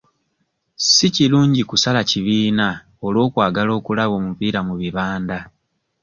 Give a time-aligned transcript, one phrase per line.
[0.91, 2.67] Si kirungi kusala kibiina
[3.05, 5.39] olw'okwagala okulaba omupiira mu bibanda.